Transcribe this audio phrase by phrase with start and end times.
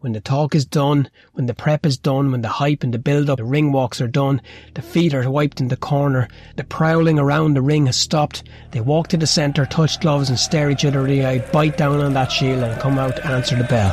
[0.00, 3.00] When the talk is done, when the prep is done, when the hype and the
[3.00, 4.40] build up, the ring walks are done,
[4.74, 8.80] the feet are wiped in the corner, the prowling around the ring has stopped, they
[8.80, 11.98] walk to the centre, touch gloves and stare each other in the eye, bite down
[11.98, 13.90] on that shield and come out to answer the bell.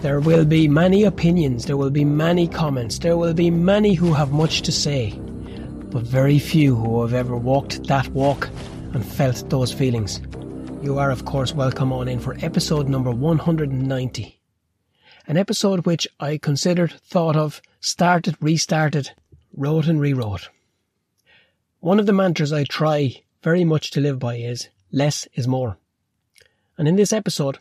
[0.00, 4.12] There will be many opinions, there will be many comments, there will be many who
[4.12, 5.12] have much to say,
[5.92, 8.48] but very few who have ever walked that walk
[8.92, 10.20] and felt those feelings.
[10.82, 14.37] You are, of course, welcome on in for episode number 190
[15.28, 19.10] an episode which I considered, thought of, started, restarted,
[19.54, 20.48] wrote and rewrote.
[21.80, 25.76] One of the mantras I try very much to live by is less is more.
[26.78, 27.58] And in this episode,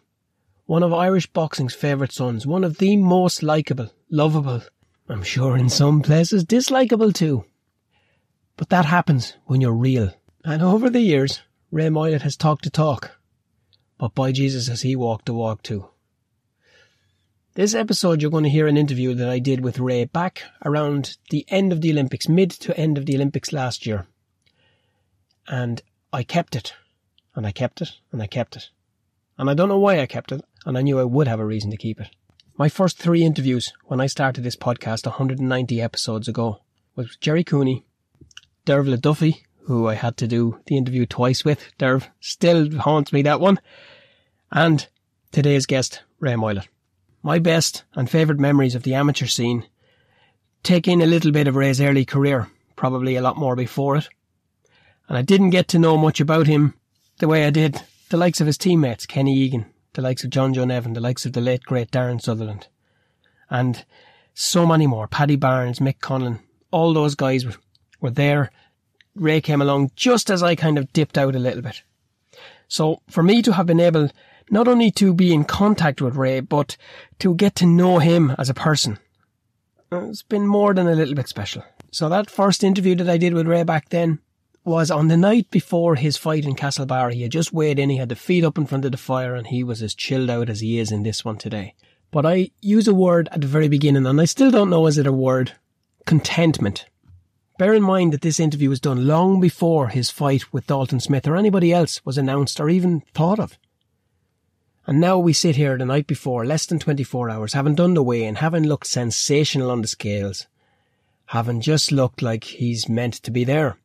[0.66, 4.63] one of Irish boxing's favourite sons, one of the most likeable, lovable,
[5.10, 7.44] I'm sure in some places dislikable too.
[8.55, 10.13] But that happens when you're real.
[10.46, 13.20] And over the years, Ray Moylette has talked the talk.
[13.98, 15.90] But by Jesus has he walked the walk too.
[17.58, 21.18] This episode, you're going to hear an interview that I did with Ray back around
[21.32, 24.05] the end of the Olympics, mid to end of the Olympics last year.
[25.48, 25.82] And
[26.14, 26.76] I kept it,
[27.34, 28.70] and I kept it, and I kept it.
[29.40, 31.46] And I don't know why I kept it, and I knew I would have a
[31.48, 32.10] reason to keep it.
[32.60, 36.62] My first three interviews when I started this podcast 190 episodes ago
[36.96, 37.84] was Jerry Cooney,
[38.68, 41.76] Dervla Duffy, who I had to do the interview twice with.
[41.80, 43.60] Derv still haunts me that one.
[44.52, 44.88] And
[45.32, 46.68] today's guest, Ray Moylette
[47.23, 49.65] my best and favourite memories of the amateur scene
[50.63, 54.09] take in a little bit of Ray's early career, probably a lot more before it.
[55.07, 56.74] And I didn't get to know much about him
[57.20, 60.54] the way I did the likes of his teammates, Kenny Egan, the likes of John
[60.54, 62.68] Joe Nevin, the likes of the late great Darren Sutherland,
[63.49, 63.84] and
[64.34, 66.40] so many more, Paddy Barnes, Mick Conlan,
[66.72, 67.56] all those guys were,
[68.00, 68.52] were there.
[69.16, 71.81] Ray came along just as I kind of dipped out a little bit.
[72.68, 74.09] So for me to have been able
[74.50, 76.78] not only to be in contact with Ray, but
[77.19, 79.00] to get to know him as a person.
[79.91, 81.63] Uh, it's been more than a little bit special.
[81.91, 84.19] So that first interview that I did with Ray back then
[84.63, 87.13] was on the night before his fight in Castlebar.
[87.13, 89.34] He had just weighed in, he had the feet up in front of the fire,
[89.34, 91.74] and he was as chilled out as he is in this one today.
[92.12, 94.97] But I use a word at the very beginning, and I still don't know is
[94.97, 95.53] it a word.
[96.06, 96.86] Contentment.
[97.57, 101.28] Bear in mind that this interview was done long before his fight with Dalton Smith
[101.28, 103.57] or anybody else was announced or even thought of.
[104.88, 108.02] And now we sit here the night before, less than 24 hours, having done the
[108.02, 110.48] weigh and having looked sensational on the scales,
[111.25, 113.78] having just looked like he's meant to be there.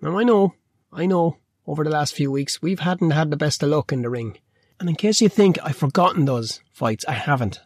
[0.00, 0.54] Now I know,
[0.90, 1.36] I know,
[1.66, 4.38] over the last few weeks, we've hadn't had the best of luck in the ring.
[4.80, 7.60] And in case you think I've forgotten those fights, I haven't.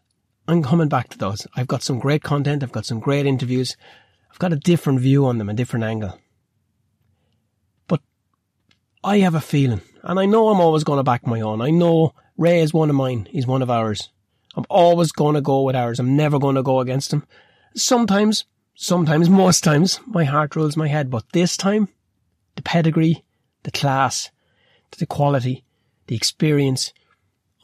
[0.49, 1.47] I'm coming back to those.
[1.55, 3.77] I've got some great content, I've got some great interviews,
[4.33, 6.19] I've got a different view on them, a different angle.
[7.87, 8.01] But
[9.05, 11.63] I have a feeling, and I know I'm always going to back my own.
[11.63, 13.29] I know Ray is one of mine.
[13.31, 14.09] He's one of ours.
[14.57, 16.01] I'm always going to go with ours.
[16.01, 17.25] I'm never going to go against him.
[17.77, 21.09] Sometimes, sometimes, most times, my heart rules my head.
[21.09, 21.87] But this time,
[22.57, 23.23] the pedigree,
[23.63, 24.33] the class,
[24.99, 25.63] the quality,
[26.09, 26.93] the experience.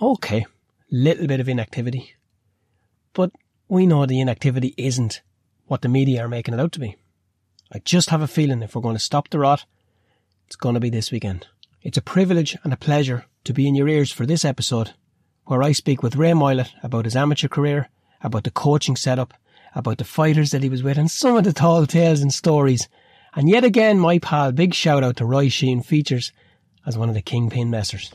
[0.00, 0.47] Okay,
[0.93, 2.15] little bit of inactivity.
[3.15, 3.33] But
[3.66, 5.22] we know the inactivity isn't
[5.66, 6.95] what the media are making it out to be.
[7.72, 9.65] I just have a feeling if we're going to stop the rot,
[10.47, 11.49] it's going to be this weekend.
[11.83, 14.92] It's a privilege and a pleasure to be in your ears for this episode,
[15.47, 17.88] where I speak with Ray Moylette about his amateur career,
[18.20, 19.32] about the coaching setup,
[19.75, 22.88] about the fighters that he was with, and some of the tall tales and stories.
[23.34, 26.31] And yet again, my pal, big shout out to Roy Sheahan, features
[26.86, 28.12] as one of the kingpin messers.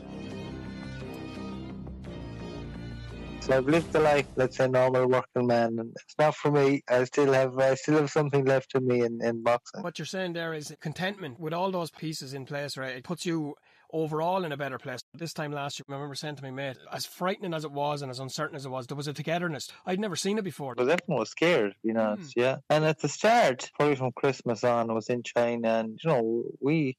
[3.40, 6.84] So I've lived the life, let's say, normal working man, and it's not for me.
[6.88, 9.82] I still have, I still have something left in me in, in boxing.
[9.82, 12.96] What you're saying there is contentment with all those pieces in place, right?
[12.96, 13.56] It puts you
[13.94, 15.02] overall in a better place.
[15.14, 18.02] This time last year, I remember saying to my mate, as frightening as it was
[18.02, 19.70] and as uncertain as it was, there was a togetherness.
[19.86, 20.76] I'd never seen it before.
[20.76, 22.32] But everyone was scared, you know, mm.
[22.36, 22.58] yeah.
[22.70, 26.44] And at the start, probably from Christmas on, I was in China, and you know,
[26.60, 26.98] we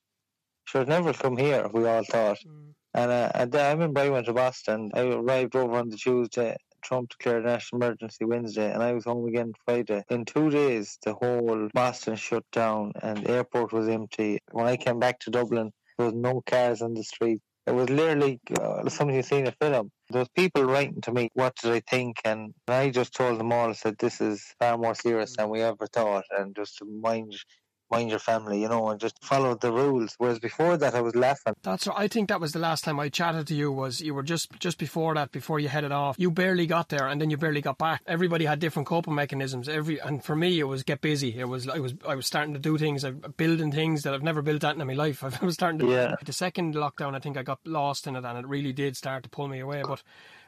[0.65, 1.69] should never come here.
[1.72, 2.38] We all thought.
[2.47, 2.75] Mm.
[2.94, 4.91] And, uh, and I remember I went to Boston.
[4.94, 6.56] I arrived over on the Tuesday.
[6.84, 10.05] Trump declared national emergency Wednesday, and I was home again Friday.
[10.11, 14.38] In two days, the whole Boston shut down, and the airport was empty.
[14.52, 17.41] When I came back to Dublin, there was no cars on the street.
[17.67, 19.91] It was literally uh, something you've seen a film.
[20.11, 22.17] There was people writing to me, what did I think?
[22.25, 25.62] And I just told them all, I said, this is far more serious than we
[25.62, 26.25] ever thought.
[26.38, 27.35] And just to mind
[27.94, 30.14] mind your family, you know, and just follow the rules.
[30.19, 31.55] Whereas before that, I was laughing.
[31.62, 31.99] That's right.
[31.99, 33.73] I think that was the last time I chatted to you.
[33.73, 36.17] Was you were just just before that, before you headed off.
[36.19, 38.02] You barely got there, and then you barely got back.
[38.06, 39.69] Everybody had different coping mechanisms.
[39.69, 41.38] Every and for me, it was get busy.
[41.38, 43.05] It was I was I was starting to do things,
[43.37, 45.23] building things that I've never built that in my life.
[45.43, 45.90] I was starting to.
[45.90, 46.14] Yeah.
[46.25, 49.23] The second lockdown, I think I got lost in it, and it really did start
[49.25, 49.82] to pull me away.
[49.87, 50.02] But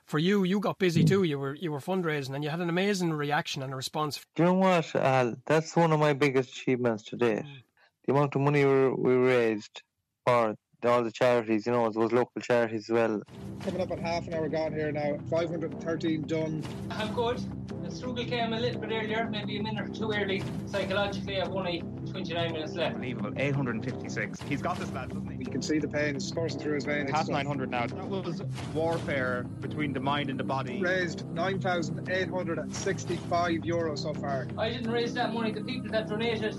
[0.06, 1.24] for you, you got busy too.
[1.24, 4.20] You were you were fundraising, and you had an amazing reaction and a response.
[4.34, 5.34] Do you know what, Al?
[5.46, 7.44] That's one of my biggest achievements to date.
[7.44, 7.62] Mm.
[8.06, 9.82] The amount of money we, we raised
[10.24, 10.54] for
[10.84, 13.20] all the charities, you know, those local charities as well.
[13.62, 15.18] Coming up at half an hour gone here now.
[15.30, 16.62] 513 done.
[16.90, 17.40] I'm good.
[17.82, 20.42] The struggle came a little bit earlier, maybe a minute or two early.
[20.66, 22.96] Psychologically, I've only 29 minutes left.
[22.96, 23.32] Unbelievable.
[23.36, 24.40] 856.
[24.42, 25.38] He's got this, lad, doesn't he?
[25.38, 27.10] You can see the pains coursing through his veins.
[27.10, 27.86] Past 900 now.
[27.86, 28.42] That was
[28.74, 30.80] warfare between the mind and the body.
[30.80, 34.48] Raised 9,865 euros so far.
[34.58, 35.52] I didn't raise that money.
[35.52, 36.58] The people that donated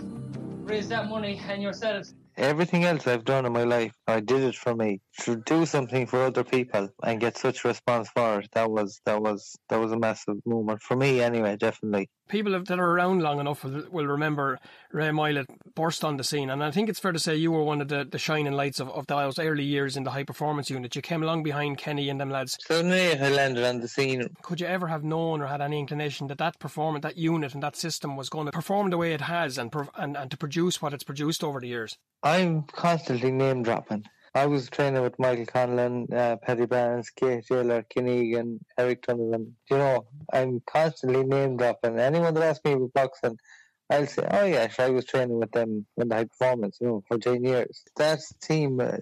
[0.70, 4.56] raised that money and yourselves everything else I've done in my life, I did it
[4.56, 5.02] for me.
[5.22, 9.22] To do something for other people and get such response for it, that was that
[9.22, 13.40] was that was a massive moment for me anyway, definitely people that are around long
[13.40, 14.60] enough will, remember
[14.92, 16.50] Ray Moylette burst on the scene.
[16.50, 18.80] And I think it's fair to say you were one of the, the shining lights
[18.80, 20.96] of, of those early years in the high performance unit.
[20.96, 22.58] You came along behind Kenny and them lads.
[22.62, 24.28] So I landed on the scene.
[24.42, 27.64] Could you ever have known or had any inclination that that performance, that unit and
[27.64, 30.82] that system was going to perform the way it has and, and, and to produce
[30.82, 31.98] what it's produced over the years?
[32.24, 34.06] I'm constantly name dropping.
[34.38, 39.56] I was training with Michael Conlan, uh, Paddy Barnes, Keith Taylor, Kenny Egan, Eric Donovan.
[39.70, 41.98] You know, I'm constantly name dropping.
[41.98, 43.40] Anyone that asks me about boxing,
[43.90, 47.04] I'll say, oh yes, I was training with them in the high performance, you know,
[47.08, 47.84] for 10 years.
[47.96, 48.98] That team uh,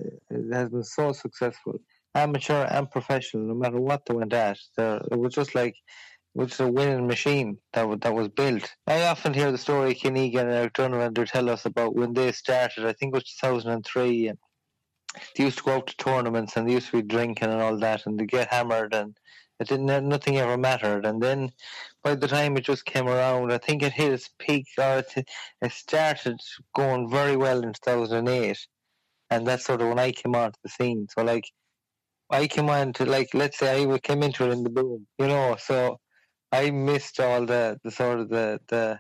[0.52, 1.80] has been so successful,
[2.14, 4.58] amateur and professional, no matter what they went at.
[4.78, 5.76] It was just like,
[6.36, 8.70] it was a winning machine that that was built.
[8.86, 12.14] I often hear the story Kenny Egan and Eric Donovan they tell us about when
[12.14, 12.86] they started.
[12.86, 14.38] I think it was 2003, and
[15.36, 17.78] they used to go out to tournaments and they used to be drinking and all
[17.78, 19.18] that and they get hammered and
[19.60, 21.52] it didn't nothing ever mattered and then
[22.04, 25.28] by the time it just came around I think it hit its peak or it,
[25.62, 26.40] it started
[26.76, 28.68] going very well in 2008
[29.30, 31.46] and that's sort of when I came onto the scene so like
[32.30, 35.28] I came on to like let's say I came into it in the boom you
[35.28, 36.00] know so
[36.52, 39.00] I missed all the the sort of the the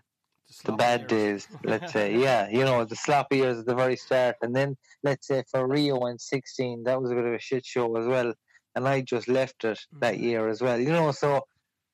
[0.63, 1.45] the, the bad years.
[1.45, 2.15] days, let's say.
[2.25, 4.35] Yeah, you know, the sloppy years at the very start.
[4.41, 7.65] And then, let's say, for Rio in 16, that was a bit of a shit
[7.65, 8.33] show as well.
[8.75, 10.21] And I just left it that mm.
[10.21, 10.79] year as well.
[10.79, 11.41] You know, so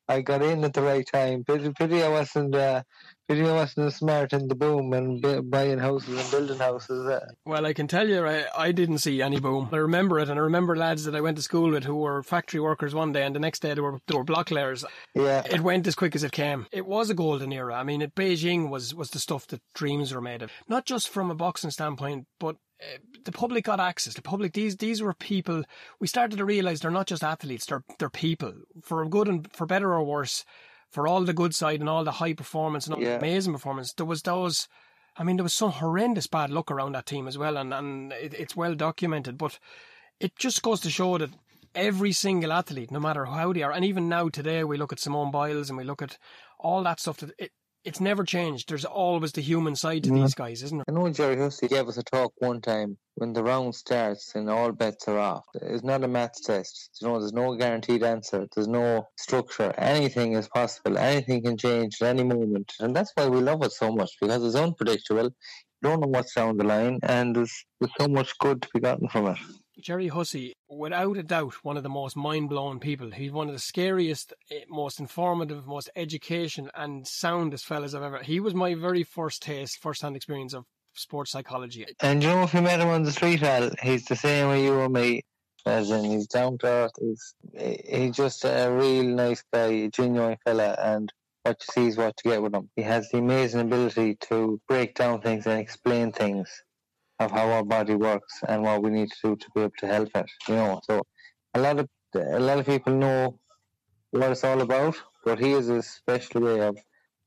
[0.07, 1.44] I got in at the right time.
[1.44, 2.83] Pity, pity I wasn't uh,
[3.39, 7.07] I wasn't smart in the boom and buying houses and building houses.
[7.07, 7.25] Uh.
[7.45, 9.69] Well, I can tell you, I, I didn't see any boom.
[9.72, 12.24] I remember it, and I remember lads that I went to school with who were
[12.24, 14.83] factory workers one day, and the next day they were they were block layers.
[15.16, 16.68] Yeah, it went as quick as it came.
[16.72, 17.75] It was a golden era.
[17.75, 20.51] I mean, it, Beijing was was the stuff that dreams were made of.
[20.68, 24.13] Not just from a boxing standpoint, but uh, the public got access.
[24.13, 25.63] The public, these these were people.
[26.00, 28.54] We started to realize they're not just athletes; they're they're people,
[28.84, 30.45] for good and for better or worse
[30.92, 33.12] for all the good side and all the high performance and all yeah.
[33.12, 34.68] the amazing performance, there was those.
[35.18, 38.14] I mean, there was some horrendous bad luck around that team as well, and and
[38.14, 39.38] it, it's well documented.
[39.38, 39.58] But
[40.20, 41.32] it just goes to show that
[41.74, 45.00] every single athlete, no matter how they are, and even now today, we look at
[45.00, 46.18] Simone Biles and we look at
[46.60, 47.18] all that stuff.
[47.18, 47.52] That it,
[47.83, 48.69] it's never changed.
[48.69, 50.22] There's always the human side to mm.
[50.22, 50.86] these guys, isn't there?
[50.88, 54.50] I know Gerry Hussey gave us a talk one time when the round starts and
[54.50, 55.45] all bets are off.
[55.56, 56.92] It's not a maths test.
[57.01, 58.48] You know, there's no guaranteed answer.
[58.54, 59.74] There's no structure.
[59.78, 60.98] Anything is possible.
[60.98, 62.72] Anything can change at any moment.
[62.80, 65.25] And that's why we love it so much because it's unpredictable.
[65.25, 68.80] You don't know what's down the line and there's, there's so much good to be
[68.80, 69.38] gotten from it.
[69.81, 73.12] Gerry Hussey, without a doubt, one of the most mind blowing people.
[73.12, 78.20] He's one of the scariest, eh, most informative, most education and soundest fellas I've ever.
[78.20, 81.86] He was my very first taste, first hand experience of sports psychology.
[82.00, 84.63] And you know, if you met him on the street, Al, he's the same way
[84.63, 85.24] you and me.
[85.65, 86.94] As in, he's down to earth.
[87.00, 87.36] He's
[87.88, 91.12] he's just a real nice guy, a genuine fella, and
[91.44, 92.70] what you see is what you get with him.
[92.75, 96.63] He has the amazing ability to break down things and explain things
[97.22, 99.88] of how our body works and what we need to do to be able to
[99.88, 100.30] help it.
[100.48, 101.01] You know, so
[101.54, 103.40] a lot of a lot of people know
[104.12, 106.78] what it's all about, but he is a special way of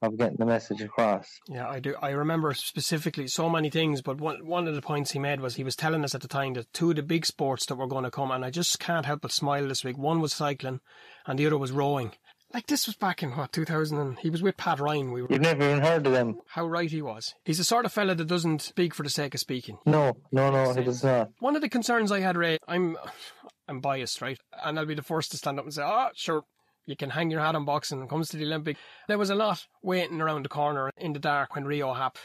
[0.03, 1.27] of getting the message across.
[1.49, 1.95] Yeah, I do.
[2.03, 5.55] I remember specifically so many things, but one one of the points he made was
[5.55, 7.87] he was telling us at the time that two of the big sports that were
[7.87, 9.97] going to come, and I just can't help but smile this week.
[9.97, 10.81] One was cycling,
[11.27, 12.13] and the other was rowing.
[12.55, 15.11] Like this was back in what 2000, and he was with Pat Ryan.
[15.11, 15.29] We were.
[15.29, 16.39] You've never even heard of them.
[16.47, 17.35] How right he was.
[17.45, 19.79] He's the sort of fella that doesn't speak for the sake of speaking.
[19.85, 21.31] No, no, no, he does not.
[21.41, 22.97] One of the concerns I had, Ray, I'm,
[23.67, 26.13] I'm biased, right, and I'll be the first to stand up and say, "Ah, oh,
[26.15, 26.45] sure,
[26.87, 28.77] you can hang your hat on boxing when it comes to the Olympic.
[29.09, 32.23] There was a lot waiting around the corner in the dark when Rio happened.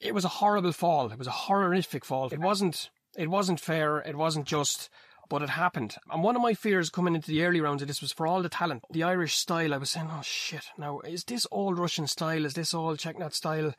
[0.00, 1.10] It was a horrible fall.
[1.10, 2.28] It was a horrific fall.
[2.28, 2.90] It wasn't.
[3.16, 3.98] It wasn't fair.
[3.98, 4.88] It wasn't just
[5.28, 5.96] but it happened.
[6.10, 8.42] And one of my fears coming into the early rounds of this was for all
[8.42, 8.84] the talent.
[8.90, 12.44] The Irish style, I was saying, oh shit, now is this old Russian style?
[12.44, 13.74] Is this all Czechnath style?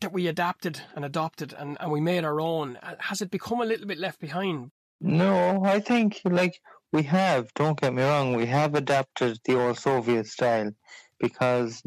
[0.00, 2.78] That we adapted and adopted and, and we made our own.
[2.98, 4.70] Has it become a little bit left behind?
[5.00, 6.60] No, I think like
[6.92, 10.72] We have, don't get me wrong, we have adapted the old Soviet style
[11.20, 11.82] because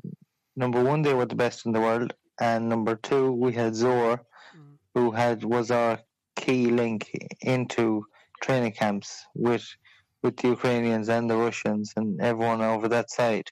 [0.56, 4.18] number one, they were the best in the world, and number two, we had Zor,
[4.56, 4.78] mm.
[4.94, 6.00] who had was our
[6.38, 8.06] key link into
[8.44, 9.66] training camps with
[10.22, 13.50] with the Ukrainians and the Russians and everyone over that side.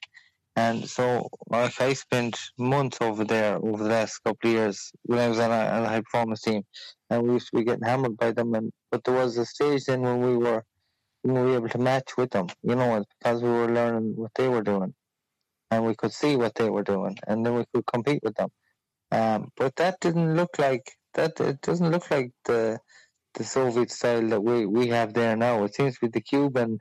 [0.56, 5.18] And so, like, I spent months over there over the last couple of years when
[5.18, 6.62] I was on a, on a high performance team,
[7.08, 8.54] and we used to be getting hammered by them.
[8.54, 10.62] And but there was a stage then when we were
[11.22, 14.32] when we were able to match with them, you know, because we were learning what
[14.34, 14.92] they were doing,
[15.70, 18.50] and we could see what they were doing, and then we could compete with them.
[19.10, 21.40] Um, but that didn't look like that.
[21.40, 22.78] It doesn't look like the
[23.34, 25.64] the Soviet style that we, we have there now.
[25.64, 26.78] It seems to be the Cuban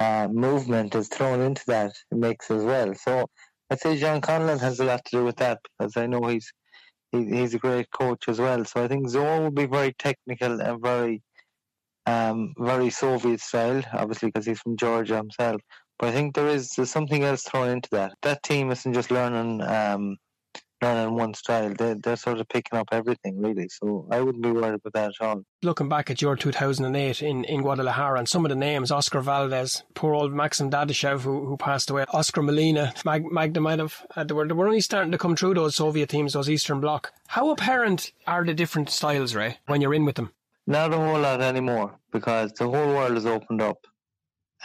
[0.00, 2.94] uh, movement is thrown into that mix as well.
[2.94, 3.26] So
[3.70, 6.52] I'd say John Conlan has a lot to do with that because I know he's
[7.12, 8.64] he, he's a great coach as well.
[8.64, 11.22] So I think Zaur will be very technical and very
[12.06, 15.60] um, very Soviet style, obviously because he's from Georgia himself.
[15.98, 18.12] But I think there is something else thrown into that.
[18.22, 20.16] That team isn't just learning um,
[20.82, 21.72] learning one style.
[21.76, 23.68] They, they're sort of picking up everything, really.
[23.68, 25.42] So I wouldn't be worried about that at all.
[25.62, 29.82] Looking back at your 2008 in, in Guadalajara and some of the names, Oscar Valdez,
[29.94, 34.46] poor old Maxim Dadashev, who, who passed away, Oscar Molina, Mag, Magdamedov, uh, they, were,
[34.46, 37.12] they were only starting to come through those Soviet teams, those Eastern Bloc.
[37.28, 40.32] How apparent are the different styles, Ray, when you're in with them?
[40.66, 43.78] Not a whole lot anymore because the whole world has opened up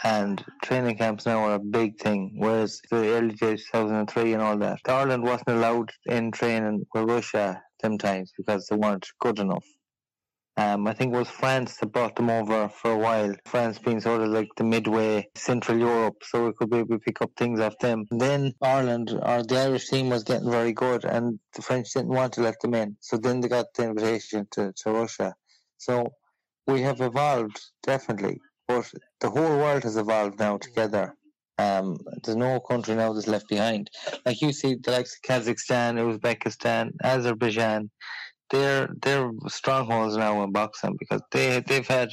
[0.03, 2.33] and training camps now are a big thing.
[2.37, 7.61] Whereas the early days, 2003 and all that, Ireland wasn't allowed in training with Russia
[7.81, 9.65] them times because they weren't good enough.
[10.55, 13.33] Um, I think it was France that brought them over for a while.
[13.45, 16.99] France being sort of like the midway Central Europe, so we could be able to
[16.99, 18.05] pick up things off them.
[18.11, 22.13] And then Ireland or the Irish team was getting very good, and the French didn't
[22.13, 22.97] want to let them in.
[22.99, 25.33] So then they got the invitation to, to Russia.
[25.79, 26.13] So
[26.67, 28.39] we have evolved definitely
[28.73, 31.15] but the whole world has evolved now together.
[31.59, 33.89] Um, there's no country now that's left behind.
[34.25, 37.91] Like you see, the likes of Kazakhstan, Uzbekistan, Azerbaijan,
[38.49, 42.09] they're they're strongholds now in boxing because they they've had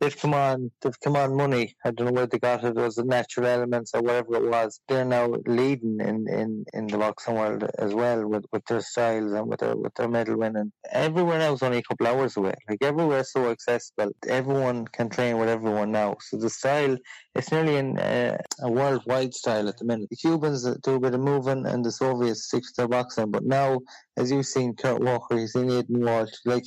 [0.00, 1.74] they've come on they've come on money.
[1.84, 2.76] I don't know where they got it.
[2.76, 4.80] It was the natural elements or whatever it was.
[4.88, 9.32] They're now leading in, in, in the boxing world as well with, with their styles
[9.32, 10.72] and with their with their medal winning.
[10.92, 12.54] Now is only a couple hours away.
[12.68, 14.12] Like everywhere so accessible.
[14.28, 16.16] Everyone can train with everyone now.
[16.20, 16.96] So the style
[17.34, 20.10] it's nearly in uh, a worldwide style at the minute.
[20.10, 23.30] The Cubans do a bit of moving and the Soviets stick to their boxing.
[23.30, 23.80] But now,
[24.16, 26.64] as you've seen Kurt Walker, you've seen Aidan Walsh, like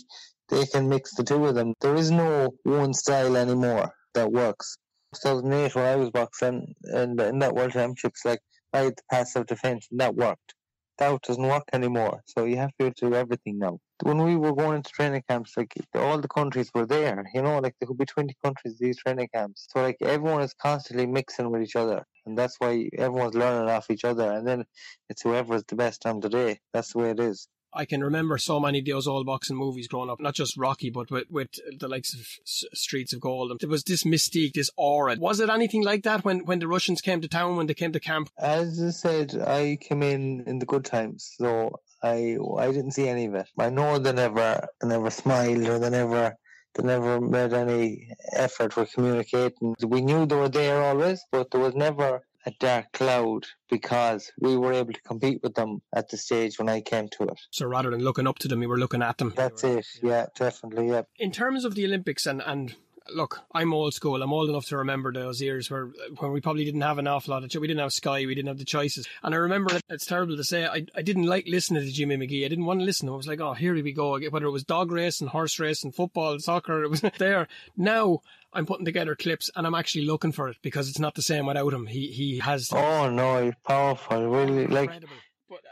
[0.53, 1.73] they can mix the two of them.
[1.81, 4.77] There is no one style anymore that works.
[5.15, 8.39] 2008 when I was boxing and in that World Championships, like
[8.71, 10.53] I had the passive defense and that worked.
[10.99, 12.21] That doesn't work anymore.
[12.25, 13.79] So you have to do everything now.
[14.03, 17.25] When we were going into training camps, like all the countries were there.
[17.33, 19.67] You know, like there could be 20 countries these training camps.
[19.71, 23.89] So like everyone is constantly mixing with each other, and that's why everyone's learning off
[23.89, 24.31] each other.
[24.31, 24.65] And then
[25.09, 26.59] it's whoever's the best on the day.
[26.73, 27.47] That's the way it is.
[27.75, 30.89] I can remember so many of those old boxing movies growing up, not just Rocky,
[30.89, 31.49] but with, with
[31.79, 33.51] the likes of Streets of Gold.
[33.51, 35.15] And There was this mystique, this aura.
[35.19, 37.91] Was it anything like that when, when the Russians came to town, when they came
[37.93, 38.29] to camp?
[38.37, 43.07] As I said, I came in in the good times, so I I didn't see
[43.07, 43.47] any of it.
[43.57, 46.35] I know they never they never smiled or they never
[46.75, 49.75] they never made any effort for communicating.
[49.85, 54.57] We knew they were there always, but there was never a dark cloud because we
[54.57, 57.39] were able to compete with them at the stage when I came to it.
[57.51, 59.33] So rather than looking up to them, we were looking at them.
[59.35, 59.85] That's it.
[60.01, 60.89] Yeah, definitely.
[60.89, 61.03] Yeah.
[61.17, 62.75] In terms of the Olympics and and
[63.09, 64.21] look, I'm old school.
[64.21, 67.33] I'm old enough to remember those years where when we probably didn't have an awful
[67.33, 67.61] lot of.
[67.61, 68.25] We didn't have Sky.
[68.25, 69.07] We didn't have the choices.
[69.23, 70.65] And I remember it's terrible to say.
[70.65, 72.45] I, I didn't like listening to Jimmy Magee.
[72.45, 73.09] I didn't want to listen.
[73.09, 74.19] I was like, oh, here we go.
[74.19, 77.47] Whether it was dog race and horse race and football, soccer, it was there.
[77.77, 78.21] Now
[78.53, 81.45] I'm putting together clips and I'm actually looking for it because it's not the same
[81.45, 81.87] without him.
[81.87, 82.69] He he has.
[82.71, 84.27] Oh no, he's powerful.
[84.27, 84.91] Really, like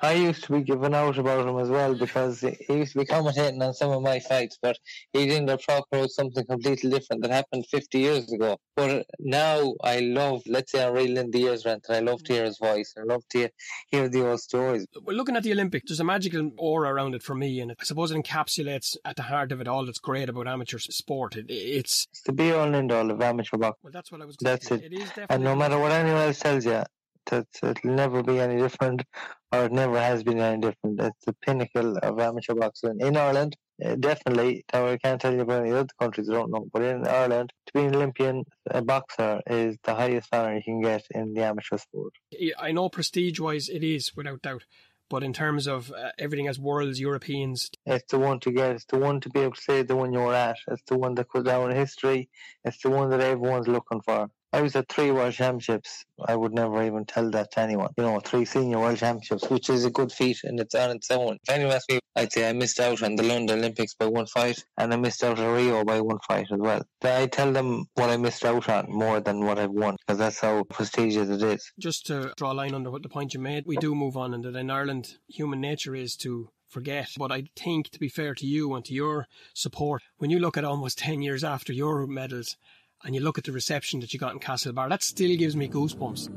[0.01, 2.99] I uh, used to be giving out about him as well because he used to
[2.99, 4.77] be commentating on some of my fights, but
[5.13, 8.57] he didn't talk about something completely different that happened 50 years ago.
[8.75, 12.23] But uh, now I love, let's say I'm reeling the years rent, and I love
[12.23, 13.49] to hear his voice, and I love to hear
[13.89, 14.85] hear the old stories.
[15.03, 15.89] We're looking at the Olympics.
[15.89, 19.23] There's a magical aura around it for me, and I suppose it encapsulates at the
[19.23, 21.35] heart of it all that's great about amateur sport.
[21.35, 23.79] It, it's, it's the be all and end all of amateur boxing.
[23.83, 24.35] Well, that's what I was.
[24.37, 24.75] Gonna say.
[24.75, 24.93] That's it.
[24.93, 26.83] it is and no matter what anyone else tells you,
[27.27, 29.03] that it'll never be any different,
[29.51, 30.99] or it never has been any different.
[30.99, 33.55] It's the pinnacle of amateur boxing in Ireland.
[33.83, 36.29] Uh, definitely, I can't tell you about any other countries.
[36.29, 40.29] I don't know, but in Ireland, to be an Olympian a boxer is the highest
[40.31, 42.13] honor you can get in the amateur sport.
[42.59, 44.65] I know prestige-wise, it is without doubt.
[45.09, 48.71] But in terms of uh, everything as worlds, Europeans, it's the one to get.
[48.71, 50.55] It's the one to be able to say the one you're at.
[50.69, 52.29] It's the one that goes down in history.
[52.63, 54.29] It's the one that everyone's looking for.
[54.53, 56.03] I was at three World Championships.
[56.27, 57.91] I would never even tell that to anyone.
[57.97, 61.09] You know, three senior World Championships, which is a good feat and it's on its
[61.09, 61.37] own.
[61.43, 64.25] If anyone asks me, I'd say I missed out on the London Olympics by one
[64.25, 66.83] fight and I missed out on Rio by one fight as well.
[67.01, 70.41] I tell them what I missed out on more than what I've won because that's
[70.41, 71.71] how prestigious it is.
[71.79, 74.33] Just to draw a line under what the point you made, we do move on
[74.33, 77.09] and that in Ireland, human nature is to forget.
[77.17, 80.57] But I think, to be fair to you and to your support, when you look
[80.57, 82.57] at almost 10 years after your medals,
[83.03, 85.67] and you look at the reception that you got in Castlebar, that still gives me
[85.67, 86.29] goosebumps.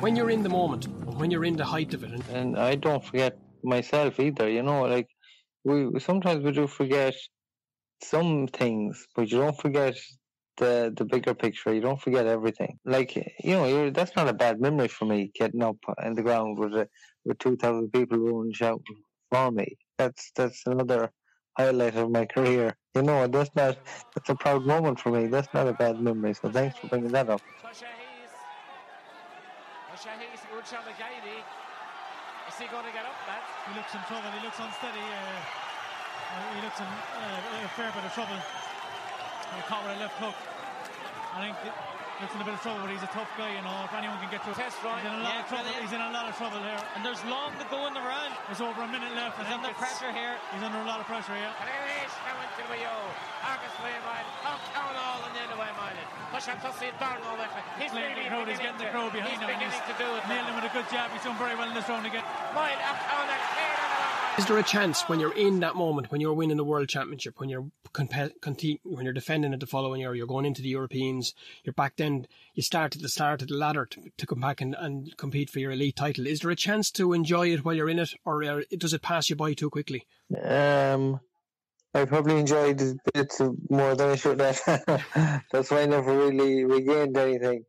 [0.00, 0.86] When you're in the moment,
[1.18, 4.48] when you're in the height of it, and, and I don't forget myself either.
[4.48, 5.08] You know, like
[5.64, 7.14] we sometimes we do forget
[8.02, 9.96] some things, but you don't forget
[10.58, 11.74] the the bigger picture.
[11.74, 12.78] You don't forget everything.
[12.84, 15.30] Like you know, that's not a bad memory for me.
[15.34, 16.88] Getting up in the ground with a,
[17.24, 19.76] with two thousand people running shouting for me.
[19.98, 21.10] That's that's another
[21.58, 22.76] highlight of my career.
[22.94, 23.76] You know, that's not
[24.14, 25.26] that's a proud moment for me.
[25.26, 26.34] That's not a bad memory.
[26.34, 27.42] So thanks for bringing that up.
[29.98, 31.42] Shahis Ucha Magaini.
[32.46, 33.42] Is he going to get up, Matt?
[33.66, 34.30] He looks in trouble.
[34.30, 35.02] He looks unsteady.
[35.02, 38.38] Uh, he looks in uh, a fair bit of trouble.
[38.38, 40.38] He caught with a left hook.
[41.34, 43.86] I think looks in a bit of trouble, but he's a tough guy, you know.
[43.86, 44.98] If anyone can get through, Test right.
[44.98, 45.70] he's in a lot yeah, of trouble.
[45.78, 46.82] He's in a lot of trouble here.
[46.98, 48.34] And there's long to go in the round.
[48.50, 49.38] There's over a minute left.
[49.38, 50.34] He's under pressure here.
[50.50, 51.50] He's under a lot of pressure, here.
[51.50, 52.10] yeah.
[52.26, 52.94] coming to Rio.
[53.48, 55.94] Agus Wayman, Town Hall and then Wayman.
[56.34, 57.64] Push on to see Darno with it.
[57.80, 58.48] He's really the crowd.
[58.50, 59.48] He's getting the crowd behind he's him.
[59.48, 60.22] Beginning he's to do it.
[60.28, 61.08] Nailing him with a good jab.
[61.14, 62.26] He's done very well in this round again.
[62.52, 63.42] Mile up on it.
[64.38, 67.40] Is there a chance when you're in that moment, when you're winning the world championship,
[67.40, 68.12] when you're comp-
[68.84, 72.24] when you're defending it the following year, you're going into the Europeans, you're back then,
[72.54, 75.50] you start at the start of the ladder to, to come back and, and compete
[75.50, 76.24] for your elite title.
[76.24, 79.02] Is there a chance to enjoy it while you're in it, or uh, does it
[79.02, 80.06] pass you by too quickly?
[80.40, 81.18] Um,
[81.92, 82.80] I probably enjoyed
[83.16, 83.32] it
[83.68, 84.60] more than I should have.
[85.50, 87.64] That's why I never really regained anything.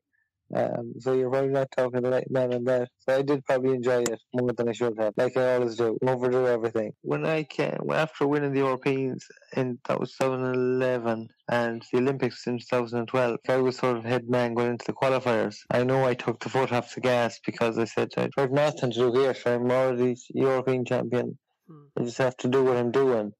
[0.55, 2.89] Um, so you're probably not talking the right man on that.
[2.97, 5.97] So I did probably enjoy it more than I should have, like I always do,
[6.01, 6.91] overdo everything.
[7.01, 12.57] When I came, after winning the Europeans in that was 2011 and the Olympics in
[12.57, 15.57] 2012, I was sort of head man going into the qualifiers.
[15.69, 19.11] I know I took the foot off the gas because I said I've nothing to
[19.11, 21.37] do here, so I'm already European champion.
[21.67, 21.85] Hmm.
[21.95, 23.33] I just have to do what I'm doing,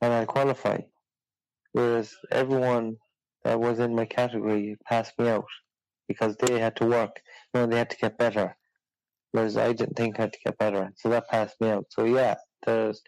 [0.00, 0.78] and I qualify.
[1.72, 2.96] Whereas everyone
[3.44, 5.44] that was in my category passed me out
[6.08, 7.20] because they had to work.
[7.52, 8.56] You know, they had to get better.
[9.32, 10.92] Whereas I didn't think I had to get better.
[10.96, 11.86] So that passed me out.
[11.90, 13.02] So yeah, there's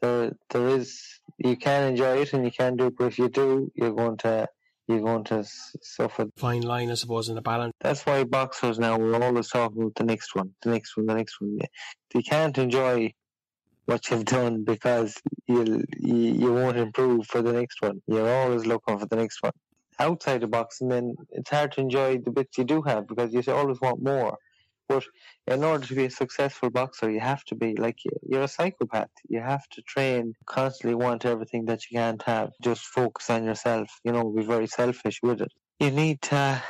[0.00, 1.00] there there is
[1.38, 4.16] you can enjoy it and you can do it, but if you do, you're going
[4.18, 4.48] to
[4.88, 6.26] you're going to suffer.
[6.36, 7.72] Fine line, I suppose, in the balance.
[7.80, 11.14] That's why boxers now we're always talking about the next one, the next one, the
[11.14, 11.58] next one.
[12.14, 13.12] You can't enjoy
[13.86, 15.16] what you've done because
[15.46, 18.02] you you you won't improve for the next one.
[18.06, 19.52] You're always looking for the next one
[19.98, 23.32] outside the box, and then it's hard to enjoy the bits you do have because
[23.32, 24.36] you always want more.
[24.88, 25.04] But
[25.46, 29.10] in order to be a successful boxer, you have to be like you're a psychopath.
[29.28, 32.50] You have to train, constantly want everything that you can't have.
[32.62, 33.88] Just focus on yourself.
[34.04, 35.52] You know, be very selfish with it.
[35.78, 36.62] You need to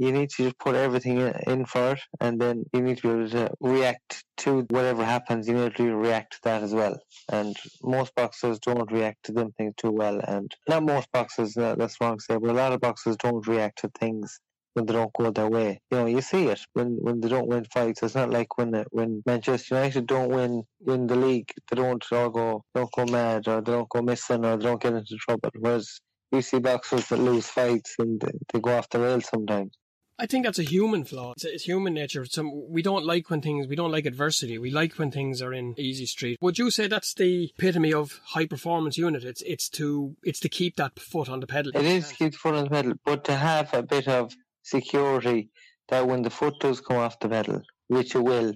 [0.00, 3.08] you need to just put everything in for it, and then you need to be
[3.10, 5.46] able to react to whatever happens.
[5.46, 6.98] You need to react to that as well.
[7.30, 11.52] And most boxers don't react to them things too well, and not most boxers.
[11.52, 14.40] That's wrong to say, but a lot of boxers don't react to things
[14.72, 15.80] when they don't go their way.
[15.90, 18.02] You know, you see it when when they don't win fights.
[18.02, 22.02] It's not like when uh, when Manchester United don't win in the league, they don't
[22.10, 25.16] all go don't go mad or they don't go missing or they don't get into
[25.16, 25.50] trouble.
[25.58, 26.00] Whereas
[26.32, 29.72] you see boxers that lose fights and they go off the rails sometimes.
[30.20, 31.32] I think that's a human flaw.
[31.32, 32.26] It's, it's human nature.
[32.26, 34.58] Some we don't like when things we don't like adversity.
[34.58, 36.38] We like when things are in easy street.
[36.42, 39.24] Would you say that's the epitome of high performance unit?
[39.24, 41.72] It's it's to it's to keep that foot on the pedal.
[41.74, 45.48] It is keep the foot on the pedal, but to have a bit of security
[45.88, 48.52] that when the foot does come off the pedal, which it will,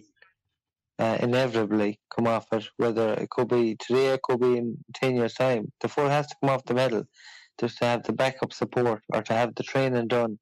[0.99, 5.17] uh, inevitably come off it, whether it could be today, it could be in 10
[5.17, 5.73] years' time.
[5.81, 7.05] The foot has to come off the pedal
[7.59, 10.39] just to have the backup support or to have the training done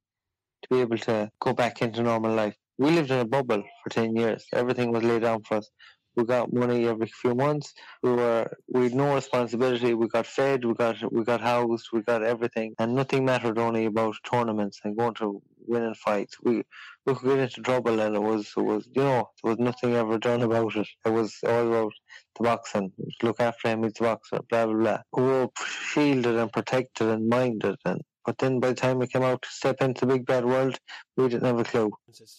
[0.62, 2.56] to be able to go back into normal life.
[2.78, 4.44] We lived in a bubble for 10 years.
[4.54, 5.70] Everything was laid down for us.
[6.14, 7.72] We got money every few months.
[8.02, 9.94] We were we had no responsibility.
[9.94, 10.64] We got fed.
[10.64, 11.88] We got we got housed.
[11.92, 16.36] We got everything, and nothing mattered only about tournaments and going to winning fights.
[16.42, 16.64] We
[17.06, 19.94] we could get into trouble, and it was it was you know there was nothing
[19.94, 20.88] ever done about it.
[21.06, 21.92] It was all about
[22.36, 22.92] the boxing.
[23.22, 24.40] Look after him, he's the boxer.
[24.50, 24.98] Blah blah blah.
[25.16, 29.22] We were shielded and protected and minded, and but then by the time we came
[29.22, 30.78] out to step into the big bad world,
[31.16, 31.92] we didn't have a clue.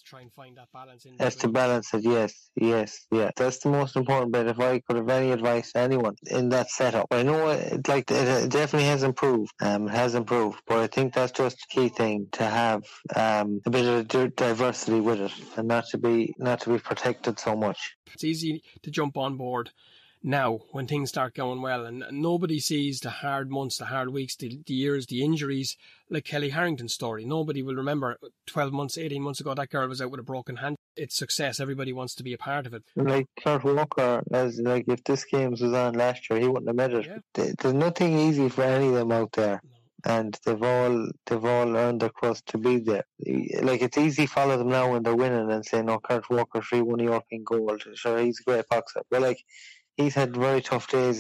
[0.06, 3.32] Try and find that balance in That's to balance it, yes, yes, yeah.
[3.36, 4.48] That's the most important bit.
[4.48, 8.10] If I could have any advice to anyone in that setup, I know it, like
[8.12, 9.52] it, it definitely has improved.
[9.62, 12.84] Um, it has improved, but I think that's just the key thing to have
[13.16, 16.80] um a bit of di- diversity with it, and not to be not to be
[16.80, 17.96] protected so much.
[18.14, 19.72] It's easy to jump on board
[20.24, 24.36] now when things start going well, and nobody sees the hard months, the hard weeks,
[24.36, 25.76] the, the years, the injuries,
[26.10, 27.26] like Kellie Harrington's story.
[27.26, 30.58] Nobody will remember 12 months, 18 months ago, that girl was out with a broken
[30.58, 30.78] hand.
[30.96, 31.60] It's success.
[31.60, 32.84] Everybody wants to be a part of it.
[32.96, 36.76] Like Kurt Walker, as like if this games was on last year, he wouldn't have
[36.76, 37.22] made it.
[37.36, 37.52] Yeah.
[37.60, 39.60] There's nothing easy for any of them out there.
[39.64, 39.70] No.
[40.06, 43.06] and they've all they've all earned their crust to be there.
[43.62, 46.62] Like it's easy to follow them now when they're winning and saying, "No, Kurt Walker
[46.62, 49.44] three one European gold." Sure, he's a great boxer, but like
[49.98, 51.20] he's had very tough days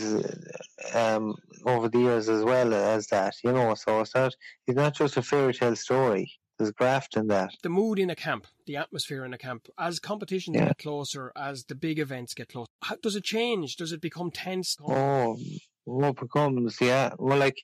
[0.94, 3.36] um, over the years as well as that.
[3.44, 4.36] You know, so it's not
[4.68, 6.32] it's not just a fairy tale story.
[6.58, 7.52] There's graft in that.
[7.64, 10.66] The mood in a camp, the atmosphere in a camp, as competitions Yeah.
[10.66, 13.76] get closer, as the big events get closer, how, does it change?
[13.76, 14.78] Does it become tense?
[14.88, 15.36] Oh,
[15.86, 16.80] what becomes?
[16.80, 17.58] Yeah, well, like